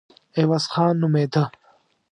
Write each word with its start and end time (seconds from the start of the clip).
عوض 0.39 0.65
خان 0.73 0.93
نومېده. 1.01 1.43